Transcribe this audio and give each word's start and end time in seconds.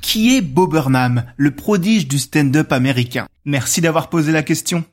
Qui 0.00 0.36
est 0.36 0.40
Bob 0.40 0.70
Burnham, 0.72 1.24
le 1.36 1.50
prodige 1.50 2.08
du 2.08 2.18
stand-up 2.18 2.72
américain? 2.72 3.26
Merci 3.44 3.80
d'avoir 3.80 4.08
posé 4.08 4.32
la 4.32 4.42
question. 4.42 4.84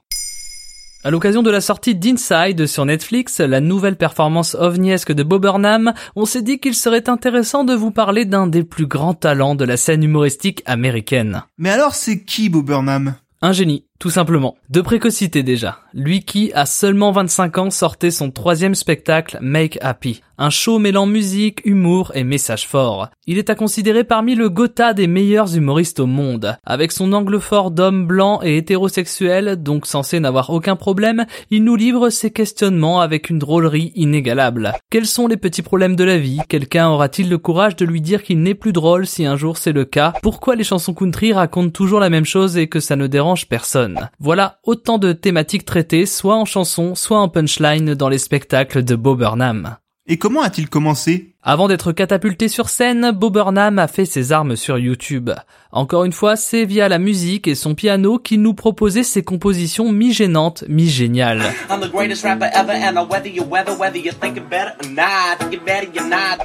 À 1.05 1.11
l'occasion 1.11 1.43
de 1.43 1.51
la 1.51 1.61
sortie 1.61 1.93
d'Inside 1.93 2.65
sur 2.65 2.83
Netflix, 2.83 3.39
la 3.39 3.61
nouvelle 3.61 3.95
performance 3.95 4.55
ovniesque 4.55 5.11
de 5.11 5.21
Bob 5.21 5.43
Burnham, 5.43 5.93
on 6.15 6.25
s'est 6.25 6.41
dit 6.41 6.57
qu'il 6.57 6.73
serait 6.73 7.07
intéressant 7.07 7.63
de 7.63 7.75
vous 7.75 7.91
parler 7.91 8.25
d'un 8.25 8.47
des 8.47 8.63
plus 8.63 8.87
grands 8.87 9.13
talents 9.13 9.53
de 9.53 9.65
la 9.65 9.77
scène 9.77 10.03
humoristique 10.03 10.63
américaine. 10.65 11.43
Mais 11.59 11.69
alors 11.69 11.93
c'est 11.93 12.23
qui 12.23 12.49
Bob 12.49 12.65
Burnham? 12.65 13.13
Un 13.43 13.51
génie, 13.51 13.85
tout 13.99 14.09
simplement. 14.09 14.55
De 14.69 14.81
précocité 14.81 15.41
déjà. 15.41 15.79
Lui 15.93 16.23
qui, 16.23 16.51
à 16.53 16.65
seulement 16.65 17.11
25 17.11 17.57
ans, 17.57 17.69
sortait 17.69 18.11
son 18.11 18.29
troisième 18.29 18.75
spectacle 18.75 19.37
Make 19.41 19.77
Happy. 19.81 20.21
Un 20.37 20.49
show 20.49 20.79
mêlant 20.79 21.05
musique, 21.05 21.61
humour 21.63 22.11
et 22.13 22.25
message 22.25 22.67
fort. 22.67 23.07
Il 23.25 23.37
est 23.37 23.49
à 23.49 23.55
considérer 23.55 24.03
parmi 24.03 24.35
le 24.35 24.49
Gotha 24.49 24.93
des 24.93 25.07
meilleurs 25.07 25.55
humoristes 25.55 26.01
au 26.01 26.07
monde. 26.07 26.57
Avec 26.65 26.91
son 26.91 27.13
angle 27.13 27.39
fort 27.39 27.71
d'homme 27.71 28.05
blanc 28.05 28.41
et 28.43 28.57
hétérosexuel, 28.57 29.55
donc 29.63 29.85
censé 29.85 30.19
n'avoir 30.19 30.49
aucun 30.49 30.75
problème, 30.75 31.25
il 31.51 31.63
nous 31.63 31.77
livre 31.77 32.09
ses 32.09 32.31
questionnements 32.31 32.99
avec 32.99 33.29
une 33.29 33.39
drôlerie 33.39 33.93
inégalable. 33.95 34.73
Quels 34.89 35.05
sont 35.05 35.27
les 35.27 35.37
petits 35.37 35.61
problèmes 35.61 35.95
de 35.95 36.03
la 36.03 36.17
vie? 36.17 36.41
Quelqu'un 36.49 36.89
aura-t-il 36.89 37.29
le 37.29 37.37
courage 37.37 37.77
de 37.77 37.85
lui 37.85 38.01
dire 38.01 38.21
qu'il 38.21 38.41
n'est 38.41 38.55
plus 38.55 38.73
drôle 38.73 39.07
si 39.07 39.25
un 39.25 39.37
jour 39.37 39.57
c'est 39.57 39.71
le 39.71 39.85
cas? 39.85 40.13
Pourquoi 40.21 40.57
les 40.57 40.65
chansons 40.65 40.93
country 40.93 41.31
racontent 41.31 41.69
toujours 41.69 42.01
la 42.01 42.09
même 42.09 42.25
chose 42.25 42.57
et 42.57 42.67
que 42.67 42.81
ça 42.81 42.97
ne 42.97 43.07
dérange 43.07 43.47
personne? 43.47 43.84
Voilà 44.19 44.59
autant 44.63 44.97
de 44.97 45.13
thématiques 45.13 45.65
traitées 45.65 46.05
soit 46.05 46.35
en 46.35 46.45
chanson, 46.45 46.95
soit 46.95 47.19
en 47.19 47.29
punchline 47.29 47.93
dans 47.93 48.09
les 48.09 48.17
spectacles 48.17 48.83
de 48.83 48.95
Bob 48.95 49.19
Burnham. 49.19 49.77
Et 50.07 50.17
comment 50.17 50.41
a-t-il 50.41 50.69
commencé? 50.69 51.34
Avant 51.47 51.67
d'être 51.67 51.91
catapulté 51.91 52.47
sur 52.47 52.69
scène, 52.69 53.11
Bob 53.11 53.33
Burnham 53.33 53.77
a 53.77 53.87
fait 53.87 54.05
ses 54.05 54.31
armes 54.31 54.55
sur 54.55 54.79
YouTube. 54.79 55.29
Encore 55.71 56.05
une 56.05 56.11
fois, 56.11 56.37
c'est 56.37 56.65
via 56.65 56.89
la 56.89 56.97
musique 56.97 57.47
et 57.47 57.53
son 57.53 57.75
piano 57.75 58.17
qu'il 58.17 58.41
nous 58.41 58.55
proposait 58.55 59.03
ses 59.03 59.21
compositions 59.21 59.91
mi-gênantes, 59.91 60.63
mi-géniales. 60.67 61.43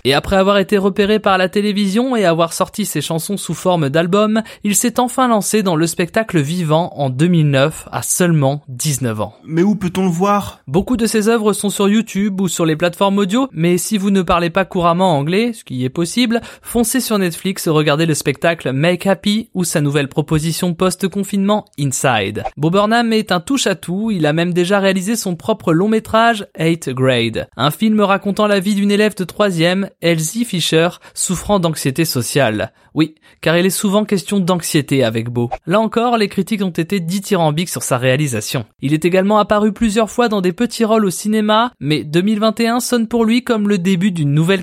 Et 0.04 0.14
après 0.14 0.36
avoir 0.36 0.58
été 0.58 0.76
repéré 0.76 1.18
par 1.18 1.38
la 1.38 1.48
télévision 1.48 2.14
et 2.14 2.26
avoir 2.26 2.52
sorti 2.52 2.84
ses 2.84 3.00
chansons 3.00 3.38
sous 3.38 3.54
forme 3.54 3.88
d'album, 3.88 4.42
il 4.64 4.74
s'est 4.74 5.00
enfin 5.00 5.28
lancé 5.28 5.62
dans 5.62 5.76
le 5.76 5.86
spectacle 5.86 6.40
vivant 6.40 6.92
en 6.96 7.08
2009 7.08 7.88
à 7.90 8.02
seulement 8.02 8.62
19 8.68 9.20
ans. 9.20 9.34
Mais 9.44 9.62
où 9.62 9.76
peut-on 9.76 10.04
le 10.04 10.10
voir? 10.10 10.60
Beaucoup 10.66 10.98
de 10.98 11.06
ses 11.06 11.28
œuvres 11.28 11.54
sont 11.54 11.70
sur 11.70 11.88
YouTube 11.88 12.40
ou 12.40 12.48
sur 12.48 12.66
les 12.66 12.76
plateformes 12.76 13.18
audio, 13.18 13.48
mais 13.52 13.78
si 13.78 13.96
vous 13.96 14.10
ne 14.10 14.22
parlez 14.22 14.50
pas 14.50 14.64
couramment 14.64 14.89
anglais, 14.98 15.52
ce 15.52 15.62
qui 15.62 15.84
est 15.84 15.90
possible, 15.90 16.40
foncez 16.62 17.00
sur 17.00 17.18
Netflix 17.18 17.66
et 17.66 17.70
regardez 17.70 18.06
le 18.06 18.14
spectacle 18.14 18.72
Make 18.72 19.06
Happy 19.06 19.48
ou 19.54 19.62
sa 19.62 19.80
nouvelle 19.80 20.08
proposition 20.08 20.74
post-confinement 20.74 21.66
Inside. 21.78 22.42
Bob 22.56 22.72
Burnham 22.72 23.12
est 23.12 23.30
un 23.30 23.40
touche-à-tout, 23.40 24.10
il 24.10 24.26
a 24.26 24.32
même 24.32 24.52
déjà 24.52 24.80
réalisé 24.80 25.14
son 25.14 25.36
propre 25.36 25.72
long 25.72 25.88
métrage 25.88 26.46
8 26.58 26.90
Grade, 26.90 27.48
un 27.56 27.70
film 27.70 28.00
racontant 28.00 28.46
la 28.46 28.58
vie 28.58 28.74
d'une 28.74 28.90
élève 28.90 29.14
de 29.14 29.24
troisième, 29.24 29.90
Elsie 30.00 30.44
Fisher, 30.44 30.88
souffrant 31.14 31.60
d'anxiété 31.60 32.04
sociale. 32.04 32.72
Oui, 32.94 33.14
car 33.40 33.56
il 33.56 33.66
est 33.66 33.70
souvent 33.70 34.04
question 34.04 34.40
d'anxiété 34.40 35.04
avec 35.04 35.30
Beau. 35.30 35.50
Là 35.66 35.80
encore, 35.80 36.16
les 36.16 36.28
critiques 36.28 36.62
ont 36.62 36.70
été 36.70 36.98
dithyrambiques 36.98 37.68
sur 37.68 37.82
sa 37.82 37.98
réalisation. 37.98 38.64
Il 38.80 38.92
est 38.92 39.04
également 39.04 39.38
apparu 39.38 39.72
plusieurs 39.72 40.10
fois 40.10 40.28
dans 40.28 40.40
des 40.40 40.52
petits 40.52 40.84
rôles 40.84 41.04
au 41.04 41.10
cinéma, 41.10 41.72
mais 41.78 42.02
2021 42.02 42.80
sonne 42.80 43.06
pour 43.06 43.24
lui 43.24 43.44
comme 43.44 43.68
le 43.68 43.78
début 43.78 44.10
d'une 44.10 44.32
nouvelle 44.32 44.62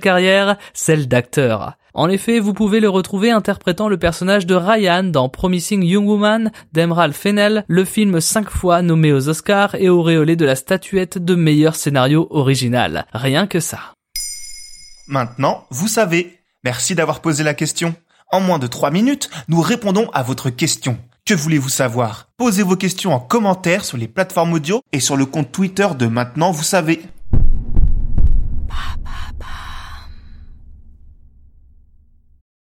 celle 0.74 1.08
d'acteur. 1.08 1.78
En 1.94 2.10
effet, 2.10 2.40
vous 2.40 2.54
pouvez 2.54 2.80
le 2.80 2.90
retrouver 2.90 3.32
interprétant 3.32 3.90
le 3.90 3.98
personnage 3.98 4.46
de 4.46 4.54
Ryan 4.54 5.04
dans 5.04 5.30
Promising 5.30 5.84
Young 5.84 6.08
Woman 6.08 6.52
d'Emerald 6.72 7.14
Fennell, 7.14 7.66
le 7.68 7.86
film 7.86 8.22
cinq 8.22 8.52
fois 8.52 8.84
nommé 8.84 9.12
aux 9.14 9.30
Oscars 9.30 9.74
et 9.74 9.90
auréolé 9.90 10.36
de 10.36 10.46
la 10.46 10.56
statuette 10.56 11.18
de 11.18 11.34
meilleur 11.34 11.76
scénario 11.76 12.28
original. 12.30 13.08
Rien 13.14 13.48
que 13.48 13.60
ça. 13.60 13.80
Maintenant, 15.08 15.66
vous 15.72 15.88
savez. 15.88 16.38
Merci 16.64 16.94
d'avoir 16.94 17.22
posé 17.22 17.44
la 17.44 17.56
question. 17.56 17.96
En 18.32 18.42
moins 18.42 18.60
de 18.60 18.68
trois 18.68 18.92
minutes, 18.92 19.30
nous 19.48 19.62
répondons 19.62 20.10
à 20.14 20.22
votre 20.22 20.52
question. 20.52 21.00
Que 21.26 21.34
voulez-vous 21.34 21.70
savoir? 21.70 22.28
Posez 22.38 22.62
vos 22.62 22.76
questions 22.76 23.14
en 23.14 23.20
commentaire 23.20 23.84
sur 23.84 23.98
les 23.98 24.08
plateformes 24.08 24.54
audio 24.54 24.82
et 24.92 25.00
sur 25.00 25.18
le 25.18 25.26
compte 25.26 25.52
Twitter 25.52 25.88
de 25.98 26.08
Maintenant, 26.08 26.52
vous 26.52 26.64
savez. 26.64 27.02